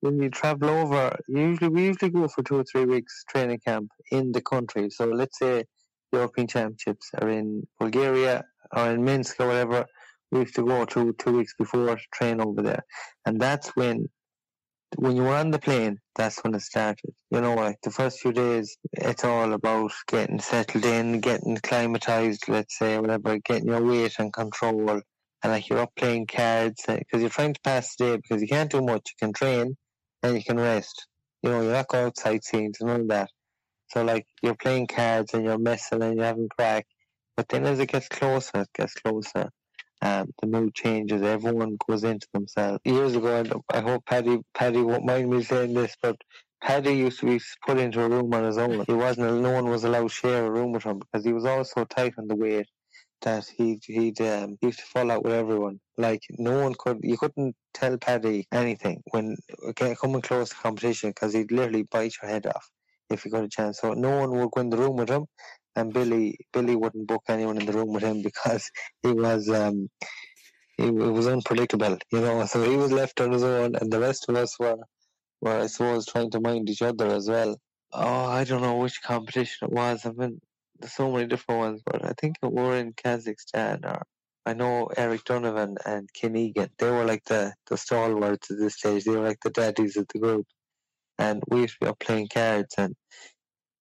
[0.00, 3.90] when you travel over, usually we usually go for two or three weeks training camp
[4.10, 4.90] in the country.
[4.90, 5.64] So let's say
[6.12, 8.44] European Championships are in Bulgaria
[8.76, 9.86] or in Minsk or whatever.
[10.32, 12.84] We have to go two two weeks before to train over there,
[13.26, 14.08] and that's when.
[14.96, 17.14] When you were on the plane, that's when it started.
[17.30, 22.46] You know, like the first few days, it's all about getting settled in, getting climatized,
[22.48, 25.00] let's say, whatever, getting your weight and control
[25.42, 28.40] and like you're up playing cards eh, because you're trying to pass the day because
[28.40, 29.10] you can't do much.
[29.10, 29.76] You can train
[30.22, 31.06] and you can rest.
[31.42, 33.30] You know, you're not going sightseeing and all that.
[33.88, 36.86] So like you're playing cards and you're messing and you're having crack.
[37.36, 39.50] But then as it gets closer, it gets closer.
[40.02, 41.22] Um, the mood changes.
[41.22, 42.80] Everyone goes into themselves.
[42.84, 46.16] Years ago, I hope Paddy Paddy won't mind me saying this, but
[46.62, 48.84] Paddy used to be put into a room on his own.
[48.86, 49.42] He wasn't.
[49.42, 51.84] No one was allowed to share a room with him because he was always so
[51.86, 52.66] tight on the weight
[53.22, 55.80] that he'd he'd um, he used to fall out with everyone.
[55.96, 59.36] Like no one could, you couldn't tell Paddy anything when
[59.76, 62.70] get, coming close to competition because he'd literally bite your head off
[63.10, 63.80] if he got a chance.
[63.80, 65.26] So no one would go in the room with him,
[65.76, 68.70] and Billy Billy wouldn't book anyone in the room with him because
[69.02, 69.88] he was um
[70.76, 72.44] he, it was unpredictable, you know.
[72.46, 74.78] So he was left on his own, and the rest of us were
[75.40, 77.56] were I suppose trying to mind each other as well.
[77.92, 80.06] Oh, I don't know which competition it was.
[80.06, 80.40] I mean,
[80.80, 84.02] there's so many different ones, but I think it were in Kazakhstan or
[84.44, 86.70] I know Eric Donovan and Ken Egan.
[86.78, 89.04] They were like the, the stalwarts at this stage.
[89.04, 90.46] They were like the daddies of the group.
[91.18, 92.94] And we used to be up playing cards and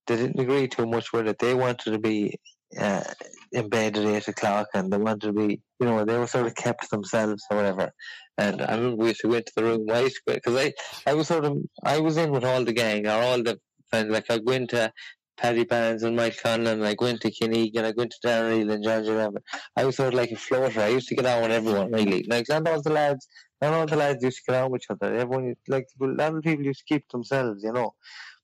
[0.08, 1.40] they didn't agree too much with it.
[1.40, 2.40] They wanted to be
[2.80, 3.04] uh,
[3.52, 6.48] in bed at eight o'clock and they wanted to be, you know, they were sort
[6.48, 7.92] of kept themselves or whatever.
[8.38, 9.88] And I remember we used to go into the room.
[9.88, 10.74] Used because I,
[11.06, 13.60] I was sort of, I was in with all the gang or all the
[13.90, 14.12] friends.
[14.12, 14.92] Like I go into
[15.38, 18.18] Paddy Barnes and Mike Conlan, and I go into Kenny Egan, and I go into
[18.24, 19.42] Darren Real and George Eleven.
[19.76, 20.82] I was sort of like a floater.
[20.82, 22.26] I used to get on with everyone, really.
[22.30, 23.28] Like, not all the lads,
[23.60, 25.16] not all the lads used to get on with each other.
[25.16, 27.96] Everyone, like, a lot of people used to keep themselves, you know.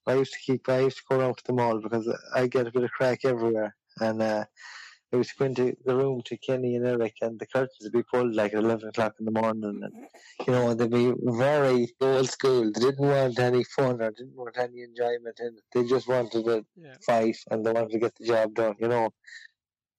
[0.07, 2.67] I used to keep, I used to go around to the mall because I get
[2.67, 3.75] a bit of crack everywhere.
[3.99, 4.45] And, uh,
[5.13, 7.93] I used to go into the room to Kenny and Eric, and the curtains would
[7.93, 9.81] be pulled like at 11 o'clock in the morning.
[9.83, 9.93] And,
[10.45, 12.65] you know, they'd be very old school.
[12.73, 15.63] They didn't want any fun or didn't want any enjoyment in it.
[15.73, 16.95] They just wanted to Yeah.
[17.05, 19.11] fight and they wanted to get the job done, you know.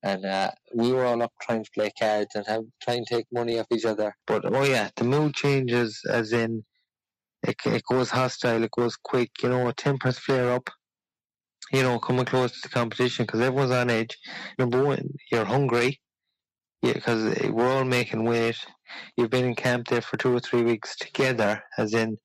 [0.03, 3.27] And uh, we were all up trying to play cards and have trying to take
[3.33, 4.15] money off each other.
[4.27, 6.65] But oh yeah, the mood changes as in
[7.43, 10.71] it, it goes hostile, it goes quick, you know, tempers flare up.
[11.73, 14.17] You know, coming close to the competition because everyone's on edge.
[14.59, 16.01] Number one, you're hungry.
[16.81, 18.57] Yeah, because we're all making weight.
[19.17, 22.17] You've been in camp there for two or three weeks together, as in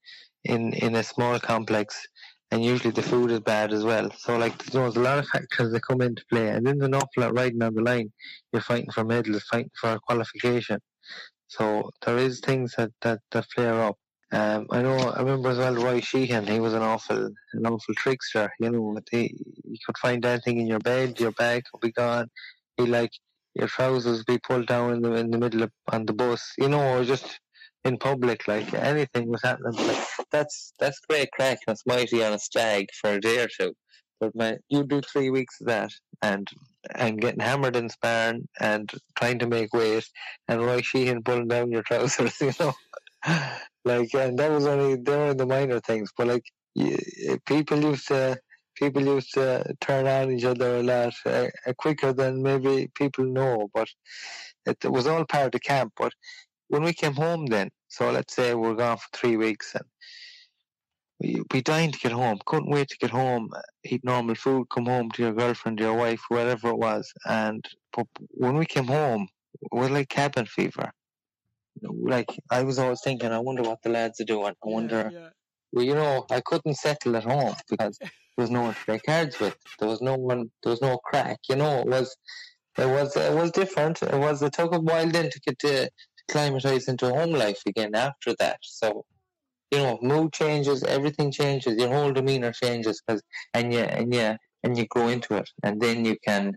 [0.45, 2.08] in in a small complex,
[2.52, 4.12] and usually the food is bad as well.
[4.17, 6.78] So like you know, there's a lot of factors that come into play, and then
[6.78, 8.12] there's an awful lot riding on the line.
[8.52, 10.80] You're fighting for medals, fighting for qualification.
[11.47, 13.97] So there is things that that, that flare up.
[14.34, 14.98] Um, I know.
[14.98, 15.76] I remember as well.
[15.76, 16.50] Roy Sheahan.
[16.50, 18.52] He was an awful, an awful trickster.
[18.60, 21.19] You know, he, you could find anything in your bed.
[21.19, 22.30] Your bag could be gone.
[22.78, 23.12] He like
[23.54, 26.54] your trousers would be pulled down in the in the middle of on the bus.
[26.58, 27.39] You know, or just
[27.86, 29.76] in public, like anything was happening.
[29.86, 31.60] Like, that's that's great crack.
[31.67, 33.74] That's mighty on a stag for a day or two.
[34.19, 35.91] But man, you do three weeks of that
[36.24, 36.48] and
[36.96, 40.10] and getting hammered in sparring and trying to make weight
[40.48, 42.74] and Roy Sheahan pulling down your trousers, you know.
[43.86, 46.46] Like and that was only they were the minor things, but like
[47.46, 48.38] people used to
[48.76, 53.69] people used to turn on each other a lot uh, quicker than maybe people know.
[53.74, 53.88] But
[54.65, 55.93] it, was all part of the camp.
[55.98, 56.13] But
[56.69, 59.86] when we came home, then so let's say we're gone for three weeks and
[61.19, 62.39] we be dying to get home.
[62.46, 63.50] Couldn't wait to get home,
[63.84, 67.12] eat normal food, come home to your girlfriend, your wife, whatever it was.
[67.26, 67.63] And
[68.32, 69.28] when we came home,
[69.62, 70.91] it was like cabin fever.
[71.82, 74.54] Like I was always thinking, I wonder what the lads are doing.
[74.64, 75.10] I wonder.
[75.12, 75.30] Yeah, yeah.
[75.72, 79.00] Well, you know, I couldn't settle at home because there was no one to play
[79.00, 79.58] cards with.
[79.80, 80.52] There was no one.
[80.62, 81.40] There was no crack.
[81.50, 82.16] You know, it was.
[82.78, 83.16] It was.
[83.16, 84.02] It was different.
[84.04, 84.42] It was.
[84.44, 85.90] It took a while then to get to, to
[86.30, 88.60] climatize into home life again after that.
[88.62, 89.06] So
[89.74, 93.24] you know, mood changes, everything changes, your whole demeanor changes, cause,
[93.56, 96.54] and you and you and you grow into it, and then you can,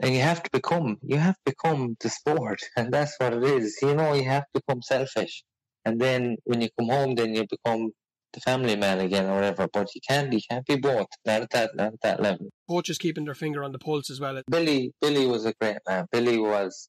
[0.00, 3.44] and you have to become, you have to become the sport, and that's what it
[3.44, 3.78] is.
[3.82, 5.44] You know, you have to become selfish,
[5.84, 7.90] and then when you come home, then you become
[8.34, 9.68] the family man again or whatever.
[9.72, 11.06] But you can't, you can't be both.
[11.24, 12.48] Not at that, not at that level.
[12.68, 14.42] Coaches keeping their finger on the pulse as well.
[14.50, 16.06] Billy, Billy was a great man.
[16.10, 16.88] Billy was,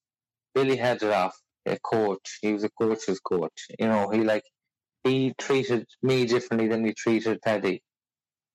[0.53, 1.35] Billy had it off.
[1.67, 2.39] A coach.
[2.41, 3.67] He was a coach's coach.
[3.79, 4.43] You know, he like
[5.03, 7.81] he treated me differently than he treated Paddy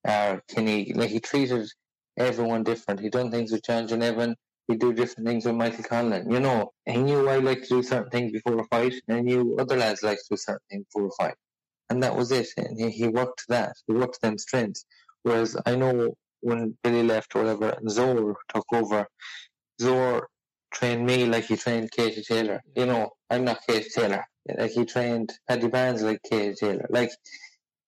[0.06, 0.92] or Kenny.
[0.94, 1.68] Like he treated
[2.18, 3.00] everyone different.
[3.00, 4.36] He done things with John Evan.
[4.68, 6.30] He do different things with Michael Conlan.
[6.30, 9.36] You know, he knew I like to do certain things before a fight, and he
[9.36, 11.34] knew other lads like to do certain things before a fight.
[11.88, 12.48] And that was it.
[12.56, 13.72] And he, he worked that.
[13.86, 14.84] He worked them strengths.
[15.22, 19.06] Whereas I know when Billy left or whatever, and Zor took over,
[19.80, 20.28] Zor
[20.72, 22.62] trained me like he trained Katie Taylor.
[22.76, 24.24] You know, I'm not Katie Taylor.
[24.56, 26.86] Like he trained Paddy Barnes like Katie Taylor.
[26.90, 27.10] Like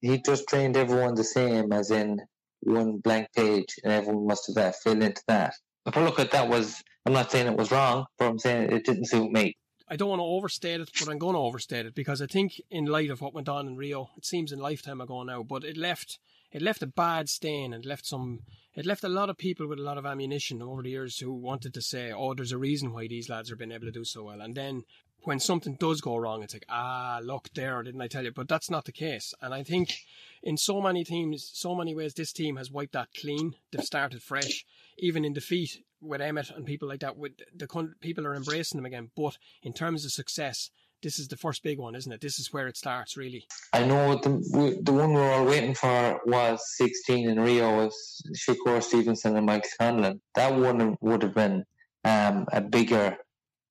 [0.01, 2.21] he just trained everyone the same, as in
[2.63, 5.55] one blank page, and everyone must have that fill into that.
[5.85, 6.83] But look at that was.
[7.05, 9.57] I'm not saying it was wrong, but I'm saying it didn't suit me.
[9.89, 12.61] I don't want to overstate it, but I'm going to overstate it because I think,
[12.71, 15.65] in light of what went on in Rio, it seems in lifetime ago now, but
[15.65, 16.19] it left
[16.53, 18.41] it left a bad stain and left some
[18.75, 21.33] it left a lot of people with a lot of ammunition over the years who
[21.33, 24.05] wanted to say, "Oh, there's a reason why these lads are been able to do
[24.05, 24.85] so well," and then
[25.25, 28.33] when something does go wrong, it's like, ah, look there, didn't I tell you?
[28.33, 29.35] But that's not the case.
[29.41, 29.95] And I think
[30.43, 33.55] in so many teams, so many ways, this team has wiped that clean.
[33.71, 34.65] They've started fresh,
[34.99, 37.17] even in defeat with Emmett and people like that.
[37.17, 39.11] With the people are embracing them again.
[39.17, 40.71] But in terms of success,
[41.03, 42.21] this is the first big one, isn't it?
[42.21, 43.47] This is where it starts, really.
[43.73, 48.83] I know the the one we're all waiting for was 16 in Rio was Shakur
[48.83, 50.21] Stevenson and Mike Conlan.
[50.35, 51.65] That one would have been
[52.05, 53.17] um, a bigger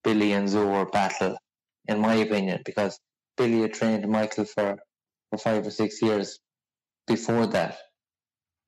[0.04, 1.38] Billy and Zor battle,
[1.88, 3.00] in my opinion, because
[3.38, 4.78] Billy had trained Michael for,
[5.30, 6.40] for five or six years
[7.08, 7.78] before that.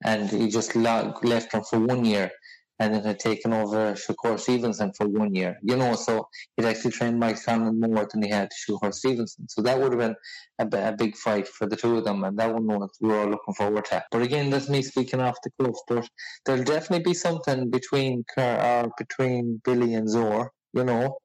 [0.04, 2.32] And he just left him for one year
[2.80, 5.58] and then had taken over Shakur Stevenson for one year.
[5.62, 9.48] You know, so he'd actually trained Mike Conlan more than he had Shakur Stevenson.
[9.48, 10.16] So that would have been
[10.60, 13.30] a, a, big fight for the two of them, and that one we were all
[13.30, 14.04] looking forward to.
[14.12, 15.78] But again, that's me speaking off the cuff.
[15.88, 16.10] But
[16.46, 20.52] there'll definitely be something between Ker, uh, between Billy and Zor.
[20.74, 21.18] You know,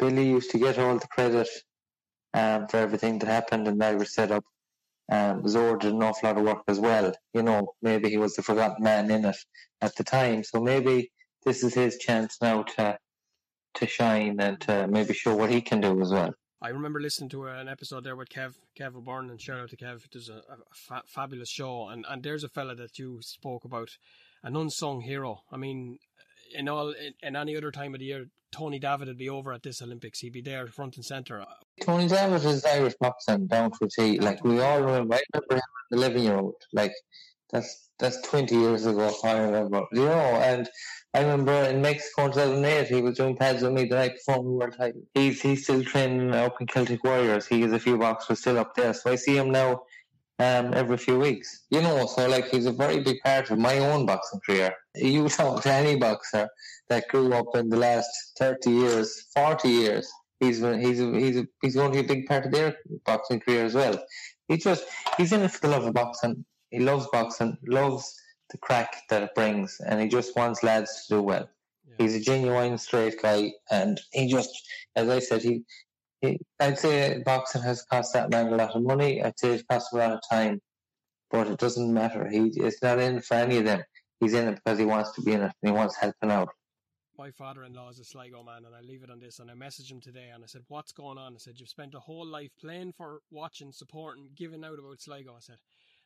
[0.00, 1.48] Billy used to get all the credit
[2.34, 4.44] um, for everything that happened in the Irish setup.
[5.12, 7.12] Um, Zor did an awful lot of work as well.
[7.34, 9.36] You know, maybe he was the forgotten man in it
[9.80, 10.44] at the time.
[10.44, 11.10] So maybe
[11.44, 12.98] this is his chance now to
[13.74, 16.34] to shine and to maybe show what he can do as well.
[16.62, 19.76] I remember listening to an episode there with Kev, Kev O'Byrne, and shout out to
[19.76, 20.02] Kev.
[20.12, 23.96] There's a, a fa- fabulous show, and, and there's a fella that you spoke about,
[24.42, 25.42] an unsung hero.
[25.50, 25.98] I mean,
[26.52, 29.52] in all in, in, any other time of the year, Tony Davitt would be over
[29.52, 30.20] at this Olympics.
[30.20, 31.44] He'd be there front and centre.
[31.80, 34.18] Tony Davitt is Irish boxing down to a T.
[34.18, 35.60] Like we all remember, I remember him
[35.92, 36.54] as eleven year old.
[36.72, 36.92] Like
[37.50, 39.14] that's that's twenty years ago.
[39.24, 40.68] I remember, you know, and
[41.12, 44.42] I remember in Mexico in 2008, he was doing pads with me the night before
[44.42, 45.02] the world title.
[45.14, 47.46] He's he's still training up in Celtic Warriors.
[47.46, 49.82] He has a few boxers still up there, so I see him now
[50.40, 51.64] um, every few weeks.
[51.70, 54.74] You know, so like he's a very big part of my own boxing career.
[54.94, 56.48] You talk to any boxer
[56.88, 61.92] that grew up in the last thirty years, forty years, he's he's he's he's going
[61.92, 64.02] to be a big part of their boxing career as well.
[64.48, 64.84] He just
[65.16, 66.44] he's in it for the love of boxing.
[66.70, 68.14] he loves boxing, loves
[68.50, 71.48] the crack that it brings, and he just wants lads to do well.
[71.98, 74.50] He's a genuine straight guy, and he just,
[74.96, 75.64] as I said, he
[76.22, 79.22] I'd say boxing has cost that man a lot of money.
[79.22, 80.60] I'd say it cost him a lot of time,
[81.30, 82.28] but it doesn't matter.
[82.28, 83.82] He is not in for any of them.
[84.20, 86.50] He's in it because he wants to be in it and he wants helping out.
[87.16, 89.40] My father-in-law is a Sligo man, and I leave it on this.
[89.40, 91.94] And I messaged him today, and I said, "What's going on?" I said, "You've spent
[91.94, 95.58] a whole life playing for, watching, supporting, giving out about Sligo." I said,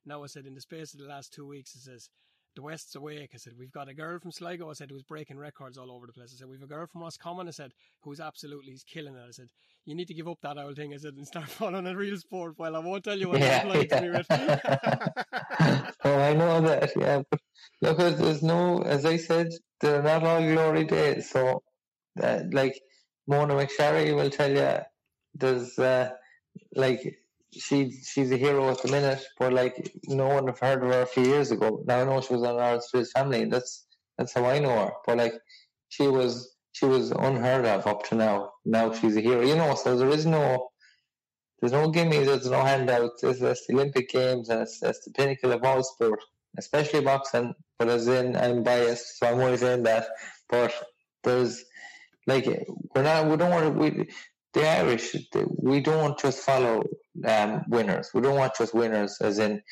[0.04, 2.10] "Now," I said, in the space of the last two weeks, it says
[2.56, 3.30] the West's awake.
[3.34, 4.70] I said, We've got a girl from Sligo.
[4.70, 6.32] I said, who's breaking records all over the place.
[6.34, 7.48] I said, We've a girl from Roscommon.
[7.48, 9.22] I said, who's absolutely he's killing it.
[9.26, 9.48] I said,
[9.84, 10.94] You need to give up that old thing.
[10.94, 12.54] I said, and start following a real sport.
[12.58, 14.26] Well, I won't tell you what Yeah, it's like to be with.
[16.04, 17.22] oh, I know that, yeah.
[17.30, 17.40] But
[17.82, 19.48] look, there's- there's no, as I said,
[19.80, 21.30] they're not all glory days.
[21.30, 21.62] So,
[22.22, 22.80] uh, like,
[23.26, 24.78] Mona McSharry will tell you,
[25.34, 26.10] there's, uh,
[26.76, 27.18] like,
[27.60, 31.02] she she's a hero at the minute, but like, no one have heard of her
[31.02, 31.82] a few years ago.
[31.86, 33.86] Now I know she was on Ireland's Street Family, that's
[34.18, 34.92] that's how I know her.
[35.06, 35.34] But like,
[35.88, 38.52] she was she was unheard of up to now.
[38.64, 39.74] Now she's a hero, you know.
[39.74, 40.70] So there is no
[41.60, 43.22] there's no gimme, there's no handouts.
[43.22, 46.20] It's, the Olympic Games and it's, it's the pinnacle of all sport,
[46.58, 47.54] especially boxing.
[47.78, 50.08] But as in, I'm biased, so I'm only saying that.
[50.48, 50.74] But
[51.22, 51.64] there's
[52.26, 52.46] like
[52.94, 53.70] we're not, we don't want to.
[53.70, 54.08] We,
[54.52, 55.16] the Irish,
[55.56, 56.84] we don't just follow
[57.26, 58.10] um, winners.
[58.14, 59.62] We don't want just winners, as in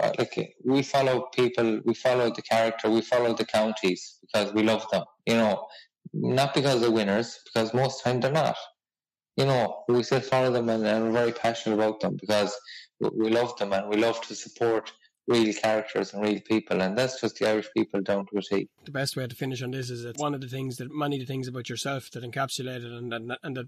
[0.00, 4.62] uh, like we follow people, we follow the character, we follow the counties because we
[4.62, 5.04] love them.
[5.26, 5.66] You know,
[6.12, 8.56] not because they're winners, because most time they're not
[9.38, 12.52] you know, we still follow them and, and we're very passionate about them because
[13.00, 14.92] we love them and we love to support
[15.28, 18.68] real characters and real people, and that's just the Irish people down to a T.
[18.84, 21.16] the best way to finish on this is that one of the things that many
[21.16, 23.66] of the things about yourself that encapsulated and and, and that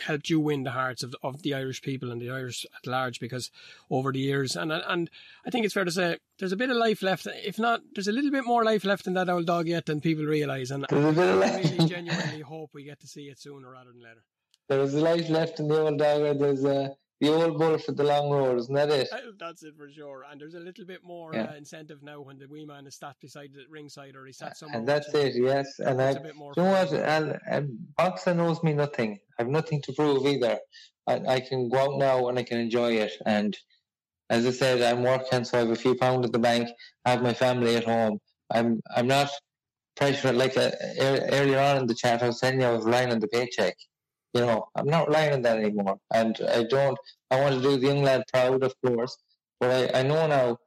[0.00, 3.18] helped you win the hearts of, of the Irish people and the Irish at large
[3.18, 3.50] because
[3.90, 5.10] over the years and and
[5.46, 8.08] I think it's fair to say there's a bit of life left if not there's
[8.08, 10.86] a little bit more life left in that old dog yet than people realise and
[10.88, 13.90] There's a bit of I really genuinely hope we get to see it sooner rather
[13.92, 14.22] than later.
[14.68, 16.90] There's a life left in the old dog, and there's uh,
[17.20, 19.08] the old bull for the long road, isn't that it?
[19.12, 20.24] Uh, That's it for sure.
[20.30, 21.44] And there's a little bit more Yeah.
[21.44, 24.56] uh, incentive now when the wee man is sat beside the ringside or he's sat
[24.56, 24.78] somewhere.
[24.78, 25.66] And that's it, yes.
[25.80, 26.92] And I, you know what?
[26.92, 29.18] And, and boxing owes me nothing.
[29.38, 30.58] I've nothing to prove either.
[31.08, 33.12] I, I can go out now and I can enjoy it.
[33.26, 33.56] And
[34.30, 36.68] as I said, I'm working, so I have a few pounds at the bank.
[37.04, 38.18] I have my family at home.
[38.50, 39.30] I'm I'm not
[39.96, 42.22] pressured like uh, ear- earlier on in the chat.
[42.22, 43.74] I was you I was relying on the paycheck.
[44.34, 45.98] You know, I'm not relying on that anymore.
[46.12, 46.98] And I don't.
[47.30, 49.16] I want to do the young lad proud, of course.
[49.60, 50.58] But I, I know now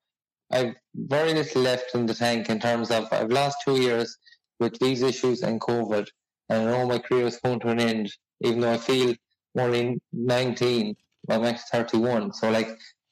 [0.52, 4.18] I've very little left in the tank in terms of I've lost two years
[4.60, 6.08] with these issues and COVID,
[6.50, 8.12] and I know my career is coming to an end.
[8.42, 9.16] Even though I feel
[9.58, 10.96] only 19,
[11.30, 12.34] I'm actually 31.
[12.34, 12.70] So like,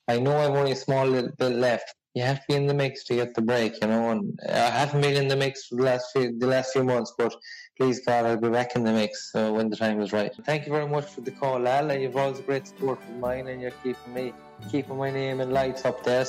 [0.08, 1.94] I know I've only a small little bit left.
[2.16, 4.10] You have to be in the mix to get the break, you know.
[4.10, 7.14] And I haven't been in the mix for the last few the last few months,
[7.18, 7.34] but
[7.80, 10.32] please God, I'll be back in the mix uh, when the time is right.
[10.44, 11.90] Thank you very much for the call, Al.
[11.90, 14.34] and You've always a great support of mine, and you're keeping me
[14.70, 16.26] keeping my name in lights up there.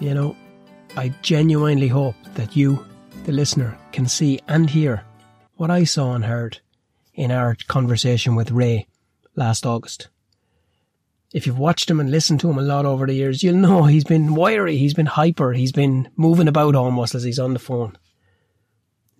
[0.00, 0.36] You know,
[0.96, 2.84] I genuinely hope that you,
[3.24, 5.04] the listener, can see and hear
[5.54, 6.58] what I saw and heard
[7.14, 8.88] in our conversation with Ray
[9.36, 10.08] last August.
[11.32, 13.84] If you've watched him and listened to him a lot over the years, you'll know
[13.84, 17.60] he's been wiry, he's been hyper, he's been moving about almost as he's on the
[17.60, 17.96] phone.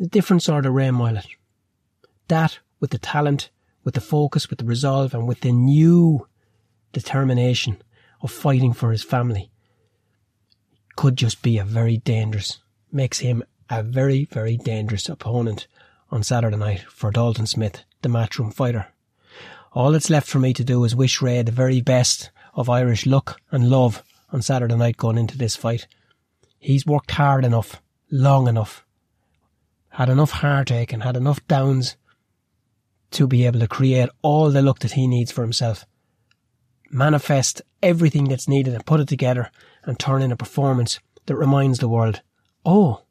[0.01, 1.37] A different sort of Ray Moylette.
[2.31, 3.51] That with the talent,
[3.83, 6.29] with the focus, with the resolve, and with the new
[6.93, 7.83] determination
[8.23, 9.51] of fighting for his family
[10.95, 12.61] could just be a very dangerous,
[12.93, 15.67] makes him a very, very dangerous opponent
[16.13, 18.87] on Saturday night for Dalton Smith, the matchroom fighter.
[19.73, 23.07] All that's left for me to do is wish Ray the very best of Irish
[23.07, 25.89] luck and love on Saturday night going into this fight.
[26.61, 28.85] He's worked hard enough, long enough,
[29.89, 31.97] had enough heartache and had enough downs
[33.13, 35.85] to be able to create all the luck that he needs for himself
[36.91, 39.51] manifest everything that's needed and put it together
[39.85, 42.21] and turn in a performance that reminds the world,
[42.65, 43.03] oh,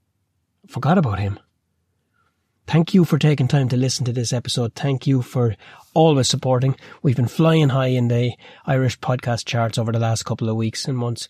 [0.68, 1.40] forgot about him.
[2.68, 4.76] Thank you for taking time to listen to this episode.
[4.76, 5.56] Thank you for
[5.96, 6.76] always supporting.
[7.02, 8.34] We've been flying high in the
[8.66, 11.28] Irish podcast charts over the last couple of weeks and months.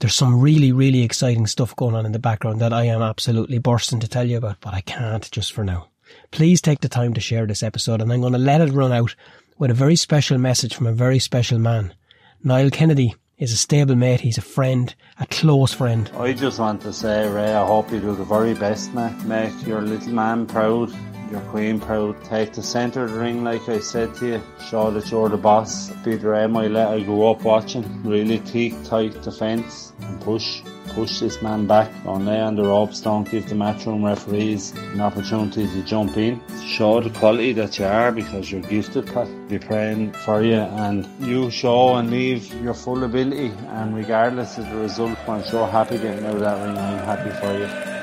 [0.00, 3.58] There's some really, really exciting stuff going on in the background that I am absolutely
[3.58, 5.88] bursting to tell you about, but I can't just for now.
[6.30, 8.92] Please take the time to share this episode and I'm going to let it run
[8.92, 9.14] out
[9.58, 11.94] with a very special message from a very special man.
[12.42, 16.10] Niall Kennedy is a stable mate, he's a friend, a close friend.
[16.16, 19.16] I just want to say, Ray, I hope you do the very best, mate.
[19.24, 20.90] Make your little man proud,
[21.30, 22.22] your queen proud.
[22.24, 24.42] Take the centre of the ring, like I said to you.
[24.68, 25.90] Show that you're the boss.
[26.04, 28.02] Peter Ray, Moylette I grew up watching.
[28.02, 30.62] Really teak tight defence and push.
[30.96, 35.00] push this man back, don't lay on the ropes, don't give the matchroom referees an
[35.00, 36.40] opportunity to jump in.
[36.66, 39.28] Show the quality that you are because you're gifted, Pat.
[39.48, 44.70] Be praying for you and you show and leave your full ability and regardless of
[44.70, 47.95] the result, I'm so happy getting out of that ring, I'm happy for you.